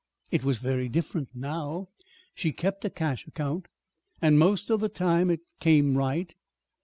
[0.31, 1.89] It was very different now.
[2.33, 3.67] She kept a cash account,
[4.19, 6.33] and most of the time it came right.